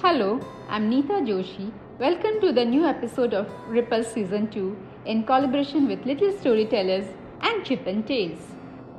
Hello, 0.00 0.40
I'm 0.68 0.88
Neeta 0.88 1.16
Joshi. 1.26 1.72
Welcome 1.98 2.40
to 2.42 2.52
the 2.52 2.64
new 2.64 2.84
episode 2.84 3.34
of 3.34 3.48
Ripple 3.66 4.04
Season 4.04 4.48
2 4.48 4.76
in 5.06 5.24
collaboration 5.24 5.88
with 5.88 6.06
Little 6.06 6.30
Storytellers 6.38 7.04
and 7.40 7.64
Chip 7.64 7.84
and 7.88 8.06
Tales. 8.06 8.38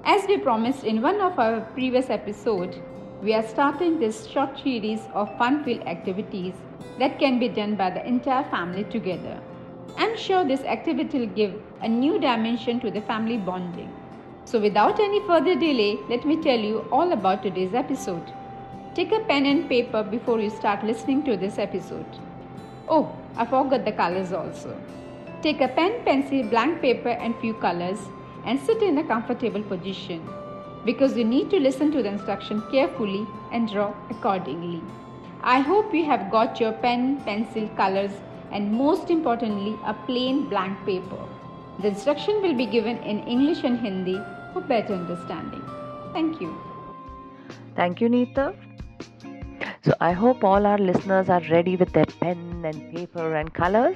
As 0.04 0.28
we 0.28 0.38
promised 0.38 0.84
in 0.84 1.02
one 1.02 1.22
of 1.22 1.40
our 1.40 1.62
previous 1.62 2.10
episodes, 2.10 2.80
we 3.24 3.34
are 3.34 3.48
starting 3.48 3.98
this 3.98 4.28
short 4.28 4.60
series 4.62 5.00
of 5.14 5.38
fun 5.38 5.64
filled 5.64 5.88
activities 5.88 6.54
that 7.00 7.18
can 7.18 7.40
be 7.40 7.48
done 7.48 7.76
by 7.76 7.90
the 7.90 8.06
entire 8.06 8.44
family 8.50 8.84
together. 8.84 9.40
I'm 9.96 10.18
sure 10.18 10.44
this 10.44 10.66
activity 10.66 11.20
will 11.20 11.34
give 11.34 11.54
a 11.82 11.88
new 11.88 12.20
dimension 12.20 12.82
to 12.82 12.92
the 12.92 13.02
family 13.04 13.38
bonding. 13.38 13.90
So, 14.44 14.60
without 14.60 15.00
any 15.00 15.26
further 15.26 15.56
delay, 15.56 15.98
let 16.10 16.26
me 16.26 16.44
tell 16.44 16.60
you 16.60 16.80
all 16.92 17.14
about 17.14 17.42
today's 17.42 17.74
episode. 17.74 18.34
Take 18.96 19.12
a 19.12 19.20
pen 19.20 19.46
and 19.46 19.70
paper 19.70 20.04
before 20.04 20.40
you 20.40 20.50
start 20.50 20.84
listening 20.84 21.24
to 21.24 21.38
this 21.38 21.58
episode. 21.60 22.06
Oh, 22.88 23.16
I 23.36 23.46
forgot 23.46 23.86
the 23.86 23.92
colors 23.92 24.34
also. 24.34 24.76
Take 25.44 25.62
a 25.62 25.68
pen, 25.68 26.04
pencil, 26.04 26.44
blank 26.44 26.82
paper, 26.82 27.10
and 27.10 27.36
few 27.40 27.54
colors 27.54 28.00
and 28.46 28.60
sit 28.60 28.82
in 28.82 28.98
a 28.98 29.04
comfortable 29.04 29.62
position 29.62 30.28
because 30.86 31.16
you 31.16 31.24
need 31.24 31.50
to 31.52 31.60
listen 31.60 31.92
to 31.92 32.02
the 32.02 32.10
instruction 32.10 32.64
carefully 32.72 33.28
and 33.52 33.72
draw 33.72 33.94
accordingly. 34.10 34.82
I 35.44 35.60
hope 35.60 35.94
you 35.94 36.06
have 36.06 36.32
got 36.32 36.60
your 36.60 36.74
pen, 36.74 37.22
pencil, 37.24 37.70
colors, 37.78 38.12
and 38.52 38.72
most 38.72 39.10
importantly, 39.12 39.78
a 39.86 39.94
plain 39.94 40.50
blank 40.50 40.84
paper. 40.86 41.24
The 41.80 41.90
instruction 41.90 42.42
will 42.42 42.56
be 42.56 42.66
given 42.66 42.98
in 42.98 43.20
English 43.28 43.64
and 43.64 43.80
Hindi 43.80 44.20
for 44.52 44.62
better 44.62 44.96
understanding. 44.96 45.64
Thank 46.12 46.42
you. 46.42 46.58
Thank 47.76 48.02
you, 48.02 48.10
Neeta. 48.10 48.69
So, 49.88 49.92
I 50.02 50.18
hope 50.22 50.40
all 50.44 50.66
our 50.66 50.92
listeners 50.92 51.30
are 51.30 51.44
ready 51.50 51.78
with 51.78 51.94
their 51.94 52.10
pen 52.24 52.66
and 52.66 52.98
paper 52.98 53.46
and. 53.46 53.96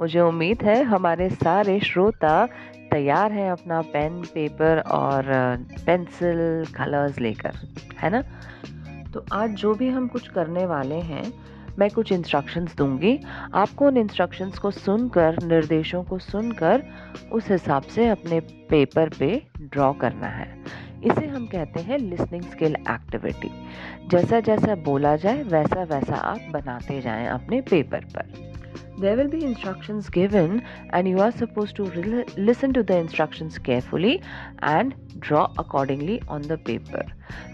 मुझे 0.00 0.20
उम्मीद 0.20 0.62
है 0.62 0.84
हमारे 0.84 1.30
सारे 1.30 1.80
श्रोता 1.80 2.46
तैयार 2.90 3.32
हैं 3.32 3.50
अपना 3.50 3.82
pen 3.82 4.22
paper 4.22 4.80
और 4.80 5.24
पेंसिल 5.86 6.64
कलर्स 6.64 7.18
लेकर, 7.18 7.52
है 7.98 8.10
ना? 8.10 8.22
तो 9.14 9.24
आज 9.32 9.50
जो 9.50 9.74
भी 9.74 9.88
हम 9.88 10.08
कुछ 10.08 10.28
करने 10.28 10.66
वाले 10.66 10.94
हैं, 10.94 11.32
मैं 11.78 11.90
कुछ 11.90 12.12
इंस्ट्रक्शंस 12.12 12.76
दूँगी। 12.76 13.20
आपको 13.54 13.86
उन 13.86 13.96
इंस्ट्रक्शंस 13.96 14.58
को 14.58 14.70
सुनकर, 14.70 15.42
निर्देशों 15.42 16.04
को 16.04 16.18
सुनकर, 16.18 16.82
उस 17.32 17.50
हिसाब 17.50 17.82
से 17.82 18.08
अपने 18.08 18.40
पेपर 18.40 19.08
पे 19.08 19.42
ड्रॉ 19.60 19.92
करना 19.92 20.26
है। 20.26 20.83
इसे 21.06 21.26
हम 21.26 21.46
कहते 21.46 21.80
हैं 21.88 21.98
लिसनिंग 21.98 22.42
स्किल 22.50 22.76
एक्टिविटी 22.90 23.50
जैसा 24.10 24.40
जैसा 24.48 24.74
बोला 24.88 25.14
जाए 25.24 25.42
वैसा 25.52 25.82
वैसा 25.94 26.16
आप 26.32 26.48
बनाते 26.52 27.00
जाएँ 27.00 27.28
अपने 27.28 27.60
पेपर 27.70 28.04
पर 28.16 28.42
there 29.02 29.16
will 29.16 29.28
be 29.30 29.38
instructions 29.44 30.08
given 30.08 30.52
and 30.90 31.08
you 31.08 31.18
are 31.20 31.32
supposed 31.38 31.74
to 31.76 31.84
re- 31.94 32.24
listen 32.36 32.72
to 32.72 32.82
the 32.90 32.96
instructions 32.96 33.58
carefully 33.58 34.12
and 34.62 34.94
draw 35.18 35.46
accordingly 35.58 36.22
on 36.28 36.42
the 36.42 36.58
paper 36.68 37.02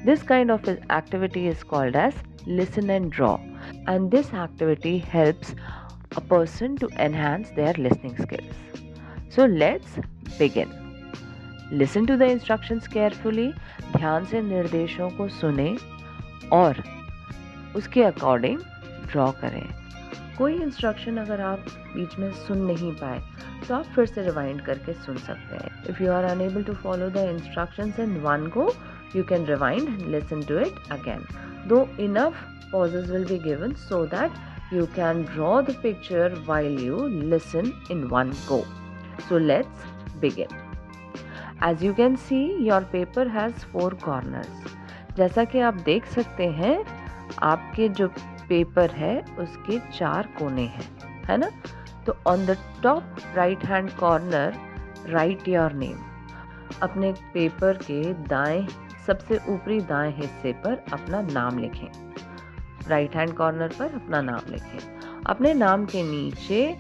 this 0.05 0.23
kind 0.33 0.51
of 0.51 0.69
activity 0.99 1.47
is 1.53 1.65
called 1.65 1.97
as 1.97 2.21
listen 2.47 2.91
and 2.99 3.11
draw 3.11 3.33
and 3.87 4.11
this 4.11 4.35
activity 4.35 4.99
helps 4.99 5.55
a 6.17 6.21
person 6.35 6.77
to 6.77 6.91
enhance 7.09 7.51
their 7.57 7.73
listening 7.89 8.17
skills 8.27 8.85
so 9.31 9.47
let's 9.47 9.99
begin 10.39 10.77
listen 11.73 12.07
to 12.07 12.17
the 12.17 12.23
instructions 12.37 12.87
carefully 12.93 13.47
ध्यान 13.97 14.25
से 14.31 14.41
निर्देशों 14.43 15.09
को 15.17 15.29
सुने 15.29 15.77
और 16.53 16.83
उसके 17.77 18.03
according 18.03 18.59
draw 19.13 19.31
करें 19.41 19.63
कोई 20.39 20.55
instruction 20.63 21.17
अगर 21.17 21.41
आप 21.41 21.65
बीच 21.95 22.19
में 22.19 22.31
सुन 22.47 22.63
नहीं 22.67 22.93
पाए 23.01 23.21
तो 23.69 23.75
आप 23.75 23.87
फिर 23.95 24.07
से 24.07 24.23
रिवाइंड 24.23 24.61
करके 24.67 24.93
सुन 25.07 25.17
सकते 25.27 25.57
हैं 25.57 25.91
if 25.91 26.03
you 26.03 26.13
are 26.13 26.25
unable 26.25 26.63
to 26.63 26.75
follow 26.85 27.11
the 27.11 27.27
instructions 27.35 28.01
in 28.01 28.17
one 28.23 28.47
go 28.57 28.71
you 29.17 29.25
can 29.25 29.47
rewind 29.47 30.07
listen 30.15 30.43
to 30.49 30.59
it 30.61 30.91
again 30.93 31.27
though 31.69 31.87
enough 32.01 32.47
pauses 32.71 33.11
will 33.11 33.27
be 33.27 33.39
given 33.39 33.75
so 33.77 34.07
that 34.07 34.31
you 34.71 34.87
can 34.89 35.23
draw 35.25 35.61
the 35.61 35.75
picture 35.75 36.31
while 36.47 36.71
you 36.87 36.97
listen 37.35 37.75
in 37.91 38.09
one 38.09 38.35
go. 38.47 38.65
So, 39.29 39.37
let's 39.37 39.89
begin. 40.21 40.60
As 41.65 41.85
you 41.85 41.95
can 41.95 42.17
see 42.17 42.45
your 42.67 42.85
paper 42.85 43.29
has 43.29 43.55
four 43.55 43.95
corners 43.95 44.77
जैसा 45.17 45.45
कि 45.45 45.61
आप 45.61 45.75
देख 45.75 46.07
सकते 46.07 46.47
हैं, 46.47 46.85
आपके 47.43 47.89
जो 47.89 48.09
paper 48.49 48.91
है, 48.91 49.25
उसके 49.39 49.79
चार 49.79 50.29
कोने 50.39 50.63
हैं, 50.63 50.89
है 51.25 51.37
ना? 51.37 51.51
तो 52.07 52.17
on 52.27 52.47
the 52.47 52.57
top 52.83 53.17
right 53.35 53.65
hand 53.65 53.91
corner 53.91 54.55
write 55.07 55.49
your 55.49 55.73
name 55.73 55.99
अपने 56.83 57.13
पेपर 57.13 57.77
के 57.77 58.15
दाएँ, 58.15 58.67
सबसे 59.07 59.41
ऊपरी 59.49 59.81
दाएँ 59.81 60.13
हिस्से 60.17 60.53
पर 60.53 60.85
अपना 60.93 61.21
नाम 61.23 61.59
लिखें। 61.59 61.89
राइट 62.89 63.17
हैंड 63.17 63.35
कॉर्नर 63.35 63.69
पर 63.69 63.95
अपना 63.95 64.21
नाम 64.21 64.53
लिखें। 64.53 64.79
अपने 65.27 65.55
नाम 65.55 65.85
के 65.85 66.03
नीचे, 66.03 66.79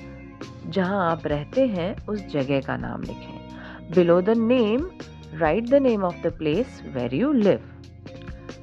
जहाँ 0.66 1.10
आप 1.10 1.26
रहते 1.26 1.66
हैं, 1.66 2.06
उस 2.06 2.26
जगह 2.26 2.60
का 2.60 2.76
नाम 2.76 3.02
लिखें। 3.02 3.39
Below 3.90 4.20
the 4.20 4.36
name, 4.36 4.92
write 5.40 5.68
the 5.68 5.80
name 5.80 6.04
of 6.04 6.14
the 6.22 6.30
place 6.30 6.80
where 6.92 7.12
you 7.12 7.32
live. 7.34 7.62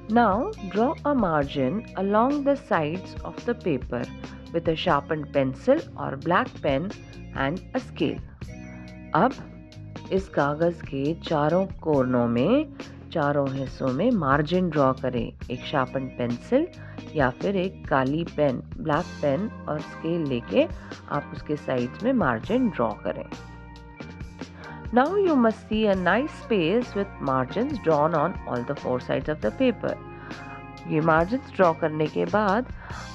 Now, 0.10 0.52
draw 0.70 0.94
a 1.04 1.14
margin 1.14 1.86
along 1.98 2.46
the 2.46 2.56
sides 2.56 3.14
of 3.26 3.36
the 3.46 3.54
paper 3.54 4.04
with 4.54 4.70
a 4.70 4.76
sharpened 4.76 5.34
pencil 5.34 5.80
or 6.00 6.16
black 6.16 6.48
pen 6.62 6.92
and 7.36 7.62
a 7.74 7.82
scale. 7.82 8.22
अब 9.16 9.34
इस 10.14 10.30
कागज़ 10.38 10.82
के 10.86 11.14
चारों 11.28 11.66
कोनों 11.82 12.28
में 12.28 12.78
चारों 13.14 13.48
हिस्सों 13.54 13.92
में 13.94 14.10
मार्जिन 14.24 14.70
ड्रॉ 14.70 14.92
करें 15.02 15.26
एक 15.52 15.66
शार्पन 15.72 16.08
पेंसिल 16.18 16.68
या 17.16 17.30
फिर 17.42 17.56
एक 17.66 17.86
काली 17.90 18.24
पेन 18.36 18.62
ब्लैक 18.78 19.12
पेन 19.22 19.50
और 19.70 19.82
स्केल 19.92 20.28
लेके 20.30 20.68
आप 21.18 21.32
उसके 21.36 21.56
साइड्स 21.68 22.04
में 22.04 22.14
मार्जिन 22.24 22.70
ड्रॉ 22.70 22.92
करें 23.04 23.26
Now 24.94 25.18
you 25.18 25.36
must 25.36 25.68
see 25.68 25.86
a 25.88 25.94
nice 25.94 26.32
space 26.32 26.96
with 26.96 27.08
margins 27.20 27.78
drawn 27.80 28.14
on 28.16 28.36
all 28.48 28.64
the 28.64 28.74
four 28.74 29.02
sides 29.02 29.28
of 29.28 29.42
the 29.42 29.52
paper. 29.52 29.96
ये 30.90 31.02
मार्जिन 31.02 31.40
ड्रॉ 31.56 31.72
करने 31.80 32.06
के 32.08 32.26
बाद 32.26 32.68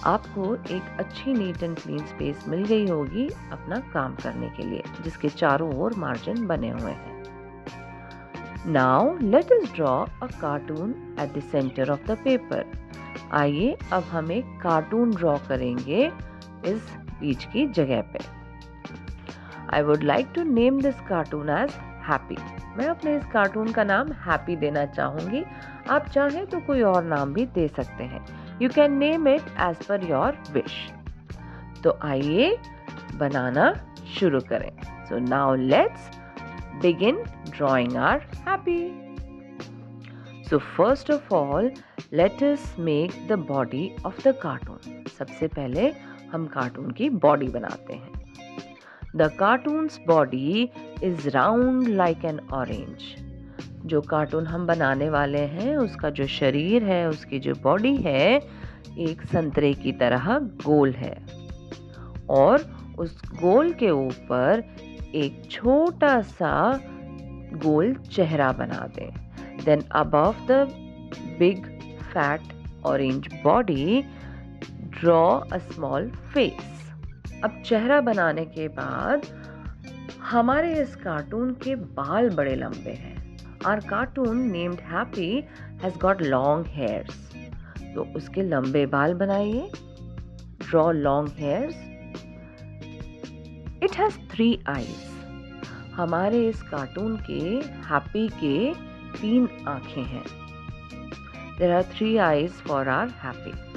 आपको 0.06 0.54
एक 0.54 1.00
अच्छी 1.00 1.32
नीट 1.34 1.62
एंड 1.62 1.78
क्लीन 1.78 2.04
स्पेस 2.06 2.44
मिल 2.48 2.64
गई 2.64 2.86
होगी 2.88 3.26
अपना 3.52 3.76
काम 3.92 4.14
करने 4.14 4.48
के 4.56 4.62
लिए, 4.62 4.82
जिसके 5.04 5.28
चारों 5.28 5.72
ओर 5.76 5.94
मार्जिन 5.98 6.46
बने 6.46 6.70
हुए 6.70 6.90
हैं। 6.90 7.22
Now 8.72 9.16
let 9.22 9.52
us 9.52 9.72
draw 9.74 9.96
a 10.22 10.26
cartoon 10.40 10.94
at 11.20 11.32
the 11.38 11.42
centre 11.52 11.90
of 11.90 12.06
the 12.06 12.18
paper 12.24 12.64
आइए, 13.32 13.76
अब 13.92 14.02
हम 14.02 14.30
एक 14.32 14.58
कार्टून 14.62 15.14
ड्रॉ 15.14 15.36
करेंगे 15.48 16.04
इस 16.66 16.94
बीच 17.20 17.44
की 17.44 17.66
जगह 17.66 18.02
पे। 18.12 18.41
I 19.74 19.82
would 19.82 20.02
like 20.04 20.28
to 20.34 20.42
name 20.44 20.80
this 20.80 21.00
cartoon 21.08 21.50
as 21.50 21.70
Happy 22.08 22.36
मैं 22.76 22.86
अपने 22.88 23.16
इस 23.16 23.24
कार्टून 23.32 23.72
का 23.72 23.84
नाम 23.84 24.12
हैप्पी 24.26 24.56
देना 24.56 24.84
चाहूँगी। 24.86 25.42
आप 25.90 26.08
चाहें 26.08 26.46
तो 26.46 26.60
कोई 26.66 26.82
और 26.82 27.04
नाम 27.04 27.32
भी 27.34 27.44
दे 27.54 27.66
सकते 27.68 28.04
हैं। 28.04 28.24
You 28.62 28.68
can 28.68 28.92
name 28.98 29.28
it 29.28 29.48
as 29.60 29.84
per 29.86 30.04
your 30.10 30.38
wish 30.52 30.74
तो 31.84 31.98
आइए 32.04 32.56
बनाना 33.18 33.72
शुरू 34.18 34.40
करें। 34.48 34.70
So 35.08 35.18
now 35.18 35.54
let's 35.54 36.10
begin 36.82 37.22
drawing 37.48 37.96
our 37.98 38.26
Happy 38.48 38.80
so 40.48 40.58
first 40.76 41.10
of 41.10 41.34
all 41.34 41.70
let 42.12 42.42
make 42.80 43.12
the 43.28 43.38
body 43.48 43.84
of 44.06 44.28
the 44.28 44.34
cartoon 44.42 45.04
सबसे 45.18 45.46
पहले 45.48 45.92
हम 46.32 46.46
कार्टून 46.46 46.90
की 46.90 47.08
बॉडी 47.22 47.48
बनाते 47.48 47.94
हैं। 47.94 48.20
The 49.16 49.22
cartoon's 49.38 50.00
body 50.06 50.70
is 51.02 51.28
round 51.28 51.88
like 51.88 52.24
an 52.24 52.40
orange 52.52 53.22
जो 53.86 54.00
कार्टून 54.00 54.46
हम 54.46 54.66
बनाने 54.66 55.10
वाले 55.10 55.38
हैं, 55.38 55.76
उसका 55.76 56.10
जो 56.10 56.26
शरीर 56.26 56.84
है, 56.84 57.08
उसकी 57.08 57.38
जो 57.38 57.54
बॉडी 57.54 57.96
है, 57.96 58.40
एक 58.98 59.22
संतरे 59.22 59.74
की 59.74 59.92
तरह 59.92 60.38
गोल 60.38 60.92
है। 60.92 61.26
और 62.30 62.70
उस 62.98 63.22
गोल 63.42 63.72
के 63.72 63.90
ऊपर 63.90 64.62
एक 65.14 65.48
छोटा 65.50 66.22
सा 66.22 66.80
गोल 67.54 67.94
चेहरा 67.94 68.52
बना 68.52 68.88
दें। 68.96 69.14
Then 69.64 69.80
above 69.80 70.34
the 70.50 70.68
big 71.38 71.66
fat 72.02 72.40
orange 72.84 73.28
body 73.44 74.04
draw 74.72 75.38
a 75.38 75.58
small 75.58 76.08
face 76.08 76.91
अब 77.44 77.62
चेहरा 77.66 78.00
बनाने 78.00 78.44
के 78.44 78.68
बाद, 78.68 79.26
हमारे 80.30 80.74
इस 80.82 80.96
कार्टून 80.96 81.50
के 81.54 81.74
बाल 81.74 82.30
बड़े 82.30 82.54
लंबे 82.54 82.90
हैं। 82.90 83.36
Our 83.66 83.80
cartoon 83.80 84.38
named 84.50 84.80
Happy 84.80 85.30
has 85.82 85.98
got 85.98 86.22
long 86.22 86.66
hairs 86.66 87.30
तो 87.94 88.04
उसके 88.16 88.42
लंबे 88.42 88.86
बाल 88.86 89.14
बनाइए। 89.14 89.70
Draw 90.62 90.90
long 90.92 91.28
hairs? 91.28 91.74
It 93.84 93.96
has 93.96 94.18
three 94.30 94.58
eyes 94.68 95.10
हमारे 95.94 96.48
इस 96.48 96.62
कार्टून 96.62 97.16
के 97.30 97.40
हैप्पी 97.88 98.28
के 98.28 98.74
तीन 99.18 99.48
आँखें 99.68 100.02
हैं। 100.02 100.24
There 101.58 101.72
are 101.72 101.82
three 101.82 102.16
eyes 102.16 102.50
for 102.50 102.88
our 102.88 103.08
happy. 103.24 103.71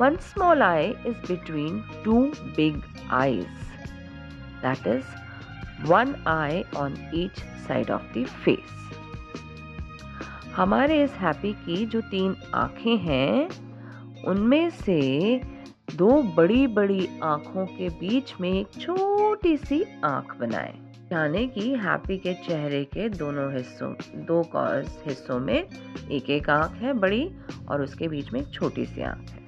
One 0.00 0.18
small 0.18 0.62
eye 0.62 0.94
is 1.04 1.16
between 1.28 1.84
two 2.02 2.32
big 2.56 2.82
eyes. 3.10 3.44
That 4.62 4.86
is, 4.86 5.04
one 5.84 6.22
eye 6.24 6.64
on 6.74 6.96
each 7.12 7.40
side 7.66 7.90
of 7.90 8.06
the 8.14 8.24
face. 8.44 8.76
हमारे 10.56 11.02
इस 11.02 11.10
happy 11.22 11.52
की 11.66 11.84
जो 11.86 12.00
तीन 12.10 12.36
आँखें 12.54 12.96
हैं 12.98 13.48
उनमें 14.28 14.70
से 14.70 15.00
दो 15.96 16.10
बड़ी 16.36 16.66
बड़ी 16.78 17.08
आँखों 17.22 17.66
के 17.66 17.88
बीच 18.00 18.34
में 18.40 18.52
एक 18.52 18.80
छोटी 18.80 19.56
सी 19.56 19.82
आँख 20.04 20.34
बनाए 20.40 20.74
यानी 21.12 21.46
कि 21.48 21.74
हैप्पी 21.84 22.16
के 22.18 22.34
चेहरे 22.46 22.84
के 22.94 23.08
दोनों 23.08 23.52
हिस्सों 23.54 23.92
दो 24.30 24.40
हिस्सों 25.06 25.38
में 25.40 25.58
एक 25.58 26.30
एक 26.30 26.50
आँख 26.50 26.80
है 26.82 26.92
बड़ी 27.04 27.24
और 27.68 27.82
उसके 27.82 28.08
बीच 28.08 28.32
में 28.32 28.40
एक 28.40 28.52
छोटी 28.54 28.86
सी 28.86 29.02
आँख 29.02 29.30
है 29.30 29.39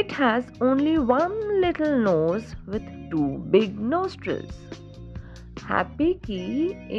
it 0.00 0.12
has 0.12 0.62
only 0.64 0.96
one 0.96 1.36
little 1.60 1.94
nose 2.02 2.54
with 2.70 2.88
two 3.10 3.26
big 3.52 3.80
nostrils 3.90 4.62
Happy 5.64 6.12
की 6.26 6.42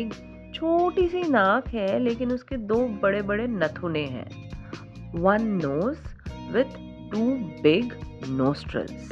एक 0.01 0.13
छोटी 0.55 1.07
सी 1.07 1.23
नाक 1.29 1.67
है, 1.67 1.99
लेकिन 1.99 2.31
उसके 2.31 2.57
दो 2.57 2.77
बड़े 3.03 3.21
बड़े 3.21 3.47
नथुने 3.47 4.05
हैं 4.05 4.29
one 5.15 5.47
nose 5.65 5.99
with 6.53 6.79
two 7.11 7.25
big 7.63 7.99
nostrils. 8.29 9.05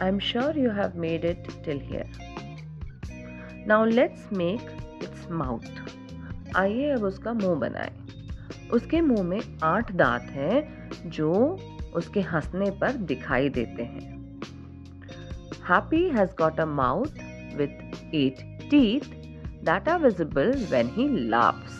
I'm 0.00 0.18
sure 0.20 0.50
you 0.56 0.70
have 0.70 0.94
made 0.94 1.24
it 1.24 1.48
till 1.64 1.78
here. 1.78 2.06
Now 3.66 3.84
let's 3.84 4.28
make 4.30 4.68
its 5.00 5.24
mouth. 5.40 5.70
आइए 6.56 6.90
अब 6.90 7.02
उसका 7.04 7.32
मुँह 7.32 7.54
बनाएँ। 7.54 8.68
उसके 8.72 9.00
मुँह 9.00 9.22
में 9.22 9.40
आठ 9.62 9.92
दांत 9.92 10.22
हैं, 10.22 10.90
जो 11.06 11.32
उसके 11.96 12.20
हंसने 12.20 12.70
पर 12.80 12.92
दिखाई 13.10 13.48
देते 13.48 13.82
हैं। 13.84 14.16
Happy 15.68 16.02
has 16.10 16.30
got 16.38 16.60
a 16.60 16.64
mouth 16.64 17.20
with 17.56 18.14
eight 18.14 18.42
teeth 18.70 19.14
that 19.64 19.88
are 19.88 19.98
visible 20.02 20.52
when 20.70 20.90
he 20.94 21.08
laughs 21.28 21.76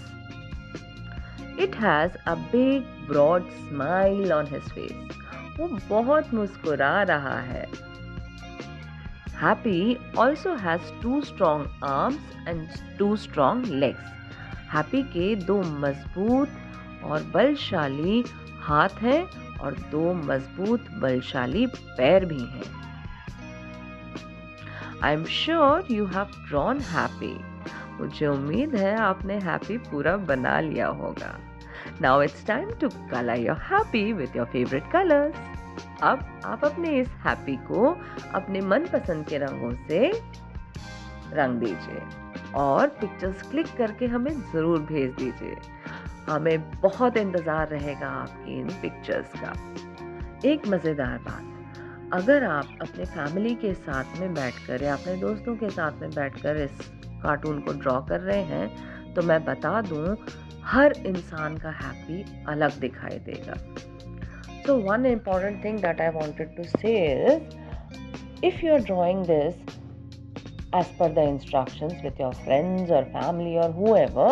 it 1.60 1.76
has 1.76 2.16
a 2.26 2.34
big 2.52 2.82
broad 3.08 3.50
smile 3.60 4.32
on 4.32 4.46
his 4.46 4.68
face 4.72 5.16
वो 5.58 5.68
बहुत 5.88 6.34
मुस्कुरा 6.34 7.02
रहा 7.02 7.38
है। 7.40 7.66
Happy 9.36 9.96
also 10.18 10.54
has 10.56 10.92
two 11.02 11.20
strong 11.22 11.84
arms 11.84 12.48
and 12.48 12.68
two 12.98 13.14
strong 13.16 13.66
legs 13.66 14.12
Happy 14.72 15.02
के 15.12 15.34
दो 15.36 15.60
मज़बूत 15.62 16.48
और 17.04 17.22
बलशाली 17.34 18.24
हाथ 18.60 19.02
है 19.02 19.22
और 19.60 19.74
दो 19.90 20.12
मज़बूत 20.14 20.90
बलशाली 21.00 21.66
पैर 21.66 22.24
भी 22.24 22.40
हैं। 22.40 22.76
I 25.02 25.12
am 25.12 25.24
sure 25.24 25.86
you 25.90 26.06
have 26.06 26.30
drawn 26.48 26.80
Happy 26.84 27.36
मुझे 28.00 28.26
उम्मीद 28.26 28.74
है 28.76 28.96
आपने 29.00 29.38
हैप्पी 29.40 29.76
पूरा 29.90 30.16
बना 30.26 30.58
लिया 30.60 30.86
होगा। 30.98 31.38
Now 32.00 32.22
it's 32.22 32.46
time 32.46 32.70
to 32.80 32.88
colour 32.88 33.38
your 33.38 33.56
Happy 33.70 34.12
with 34.12 34.36
your 34.36 34.46
favourite 34.46 34.90
colours 34.92 35.36
अब 36.02 36.24
आप 36.44 36.64
अपने 36.64 36.98
इस 37.00 37.08
हैप्पी 37.24 37.56
को 37.66 37.96
अपने 38.34 38.60
मनपसंद 38.62 39.26
के 39.26 39.38
रंगों 39.38 39.72
से 39.88 40.10
रंग 41.32 41.60
दीजिए 41.60 42.02
और 42.56 42.88
पिक्चर्स 43.00 43.42
क्लिक 43.50 43.74
करके 43.76 44.06
हमें 44.06 44.30
ज़रूर 44.52 44.78
भेज 44.82 45.10
दीजिए। 45.14 45.56
हमें 46.28 46.70
बहुत 46.80 47.16
इंतज़ार 47.16 47.68
रहेगा 47.68 48.08
आपकी 48.08 48.58
इन 48.60 48.68
पिक्चर्स 48.82 49.32
का। 49.40 49.52
एक 50.48 50.66
मज़ेदार 50.68 51.18
बात 51.28 52.12
अगर 52.14 52.44
आप 52.44 52.78
अपने 52.82 53.04
फैमिली 53.04 53.54
के 53.62 53.72
साथ 53.74 54.18
में 54.20 54.34
बैठकर 54.34 54.82
या 54.82 54.94
अपने 54.94 55.14
दोस्तों 55.20 55.54
के 55.56 55.70
साथ 55.70 56.00
में 56.00 56.10
बैठकर 56.10 56.56
इस 56.62 56.90
कार्टून 57.22 57.60
को 57.60 57.72
ड्रॉ 57.80 58.00
कर 58.10 58.20
रहे 58.20 58.42
हैं 58.52 59.14
तो 59.14 59.22
मैं 59.22 59.44
बता 59.44 59.80
दूँ 59.88 60.16
हर 60.64 60.92
इंसान 61.06 61.56
का 61.58 61.70
हैप्पी 61.82 62.24
अलग 62.48 62.78
दिखाई 62.80 63.18
देगा। 63.26 63.54
So 64.66 64.76
one 64.90 65.06
important 65.06 65.64
thing 65.64 65.78
that 65.78 66.00
I 66.00 66.08
wanted 66.14 66.56
to 66.56 66.64
say 66.78 66.94
if 68.44 68.64
you 68.66 68.72
are 68.72 68.84
drawing 68.92 69.24
this 69.26 69.76
as 70.78 70.88
per 70.96 71.06
the 71.16 71.22
instructions 71.26 72.00
with 72.06 72.18
your 72.22 72.32
friends 72.38 72.90
or 72.96 72.98
family 73.12 73.52
or 73.60 73.68
whoever, 73.76 74.26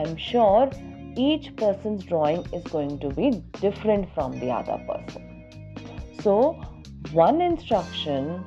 I'm 0.00 0.10
sure 0.24 0.66
each 1.15 1.55
person's 1.55 2.03
drawing 2.03 2.45
is 2.53 2.63
going 2.65 2.99
to 2.99 3.09
be 3.09 3.43
different 3.59 4.07
from 4.13 4.39
the 4.39 4.49
other 4.49 4.79
person. 4.87 5.45
So, 6.21 6.61
one 7.11 7.41
instruction 7.41 8.43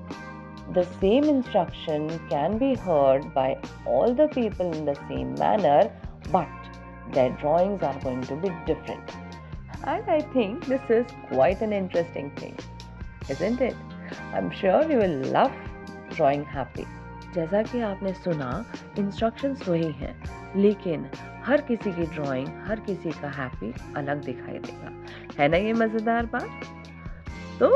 the 0.73 0.85
same 0.99 1.25
instruction 1.25 2.19
can 2.31 2.56
be 2.56 2.75
heard 2.75 3.35
by 3.35 3.59
all 3.87 4.15
the 4.15 4.29
people 4.29 4.73
in 4.73 4.87
the 4.87 4.95
same 5.09 5.35
manner, 5.35 5.93
but 6.33 6.49
their 7.12 7.31
drawings 7.31 7.83
are 7.83 7.99
going 8.01 8.23
to 8.23 8.37
be 8.37 8.49
different. 8.65 9.11
And 9.85 10.09
I 10.09 10.23
think 10.33 10.65
this 10.67 10.81
is 10.89 11.06
quite 11.29 11.61
an 11.61 11.75
interesting 11.75 12.31
thing, 12.37 12.56
isn't 13.29 13.61
it? 13.61 13.77
I'm 14.33 14.51
sure 14.51 14.91
you 14.91 14.97
will 14.97 15.21
love 15.33 15.53
drawing 16.17 16.45
happy. 16.45 16.87
जैसा 17.35 17.62
कि 17.62 17.81
आपने 17.83 18.12
सुना 18.15 18.49
instructions 18.99 19.69
वही 19.69 19.91
हैं 20.01 20.15
लेकिन 20.56 21.06
हर 21.50 21.62
किसी 21.62 21.92
की 21.92 22.06
drawing 22.06 22.48
हर 22.68 22.80
किसी 22.80 23.12
का 23.12 23.30
हैप्पी 23.31 23.74
अलग 23.98 24.24
दिखाई 24.24 24.60
देगा। 24.60 24.92
है 25.40 25.48
ना 25.48 25.57
ये 25.57 25.74
मज़ेदार 25.75 26.25
बात? 26.25 26.50
तो 27.60 27.69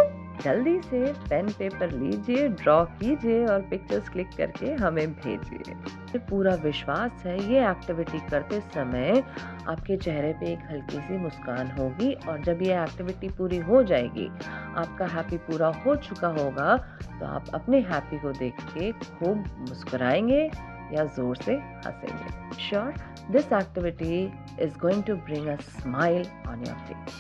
जल्दी 0.44 0.80
से 0.82 1.02
पेन 1.30 1.50
पेपर 1.50 1.92
लीजिए 1.92 2.48
ड्रॉ 2.50 2.84
कीजिए 2.84 3.46
और 3.46 3.62
पिक्चर्स 3.62 4.10
क्लिक 4.10 4.30
करके 4.38 4.72
हमें 4.74 5.14
भेजिए। 5.14 6.20
पूरा 6.20 6.54
विश्वास 6.56 7.24
है, 7.26 7.38
ये 7.52 7.70
एक्टिविटी 7.70 8.20
करते 8.30 8.60
समय 8.74 9.24
आपके 9.68 9.98
चेहरे 9.98 10.34
पे 10.34 10.52
एक 10.54 10.60
हल्की 10.72 10.98
सी 10.98 11.18
मुस्कान 11.18 11.72
होगी 11.72 12.12
और 12.28 12.42
जब 12.42 12.62
ये 12.62 12.82
एक्टिविटी 12.84 13.30
पूरी 13.30 13.58
हो 13.60 13.82
जाएगी, 13.84 14.28
आपका 14.76 15.06
हैप्पी 15.06 15.38
पूरा 15.48 15.68
हो 15.86 15.96
चुका 16.02 16.28
होगा 16.40 16.76
तो 17.20 17.26
आप 17.26 17.50
अपने 17.54 17.80
हैप्पी 17.90 18.18
को 18.18 18.32
देख 18.34 18.62
के 18.74 18.92
खूब 18.92 19.44
मुस्कुराएँगे। 19.70 20.50
या 20.95 21.05
जोर 21.17 21.37
से 21.45 21.55
हंसेंगे 21.87 22.57
sure 22.69 22.95
this 23.31 23.53
activity 23.61 24.25
is 24.65 24.77
going 24.83 25.03
to 25.05 25.17
bring 25.31 25.49
a 25.49 25.57
smile 25.71 26.27
on 26.49 26.67
your 26.67 26.85
face 26.89 27.17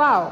wow 0.00 0.30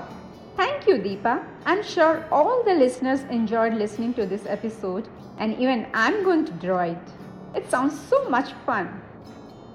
Thank 0.60 0.86
you, 0.86 0.94
Deepa. 1.02 1.32
I'm 1.64 1.82
sure 1.82 2.24
all 2.38 2.62
the 2.64 2.72
listeners 2.74 3.22
enjoyed 3.34 3.74
listening 3.82 4.10
to 4.14 4.24
this 4.26 4.42
episode, 4.54 5.06
and 5.38 5.62
even 5.64 5.86
I'm 6.00 6.18
going 6.24 6.42
to 6.48 6.56
draw 6.64 6.80
it. 6.80 7.12
It 7.60 7.70
sounds 7.70 7.98
so 8.10 8.18
much 8.34 8.50
fun. 8.66 8.90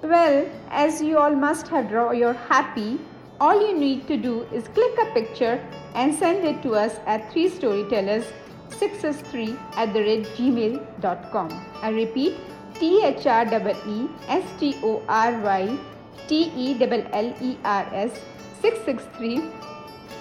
Well, 0.02 0.48
as 0.70 1.02
you 1.02 1.18
all 1.18 1.34
must 1.34 1.68
have 1.68 1.88
drawn 1.88 2.16
your 2.16 2.34
happy, 2.34 3.00
all 3.40 3.60
you 3.66 3.76
need 3.76 4.06
to 4.08 4.16
do 4.16 4.34
is 4.52 4.68
click 4.68 5.02
a 5.02 5.12
picture 5.12 5.54
and 5.94 6.14
send 6.14 6.44
it 6.44 6.62
to 6.62 6.74
us 6.74 7.00
at 7.06 7.32
3 7.32 7.48
storytellers 7.48 8.24
6s3 8.79 9.57
at 9.75 9.93
the 9.93 10.01
rate 10.01 10.25
gmail.com. 10.37 11.49
I 11.81 11.89
repeat, 11.89 12.35
T 12.75 13.05
H 13.05 13.27
R 13.27 13.45
E 13.45 13.75
E 13.87 14.09
S 14.27 14.43
T 14.59 14.75
O 14.83 15.01
R 15.07 15.39
Y 15.39 15.77
T 16.27 16.51
E 16.55 16.77
L 16.81 17.07
L 17.11 17.33
E 17.41 17.57
R 17.63 17.87
S 17.93 18.11
663 18.61 19.41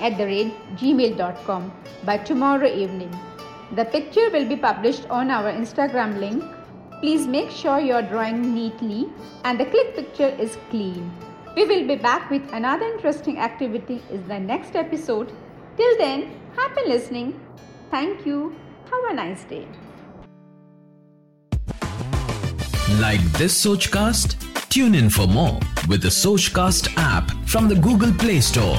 at 0.01 0.17
the 0.17 0.25
rate 0.25 0.53
gmail.com 0.77 1.73
by 2.05 2.17
tomorrow 2.19 2.67
evening. 2.67 3.11
The 3.77 3.85
picture 3.85 4.31
will 4.31 4.49
be 4.49 4.57
published 4.57 5.09
on 5.09 5.31
our 5.31 5.53
Instagram 5.53 6.19
link. 6.19 6.45
Please 7.01 7.27
make 7.27 7.51
sure 7.51 7.79
you 7.79 7.95
are 7.95 8.03
drawing 8.03 8.55
neatly 8.55 9.09
and 9.45 9.59
the 9.59 9.67
click 9.67 9.95
picture 9.95 10.29
is 10.29 10.59
clean. 10.71 11.11
We 11.57 11.65
will 11.65 11.87
be 11.87 11.97
back 11.97 12.31
with 12.31 12.43
another 12.53 12.87
interesting 12.87 13.39
activity 13.39 14.03
in 14.11 14.27
the 14.29 14.39
next 14.39 14.77
episode. 14.77 15.33
Till 15.77 15.99
then, 15.99 16.31
happy 16.57 16.89
listening. 16.89 17.41
Thank 17.91 18.25
you. 18.25 18.55
Have 18.91 19.11
a 19.11 19.15
nice 19.15 19.45
day. 19.45 19.67
Like 23.01 23.21
this 23.33 23.65
Sochcast? 23.65 24.37
Tune 24.69 24.95
in 24.95 25.11
for 25.11 25.27
more 25.27 25.59
with 25.89 26.03
the 26.03 26.09
Sochcast 26.09 26.95
app 26.97 27.31
from 27.47 27.69
the 27.69 27.75
Google 27.75 28.13
Play 28.13 28.41
Store. 28.41 28.79